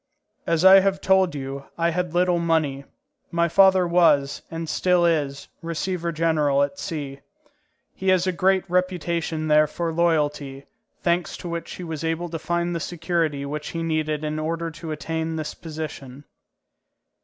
[0.47, 2.85] As I have told you, I had little money.
[3.29, 7.19] My father was, and still is, receveur général at C.
[7.93, 10.65] He has a great reputation there for loyalty,
[11.03, 14.71] thanks to which he was able to find the security which he needed in order
[14.71, 16.23] to attain this position.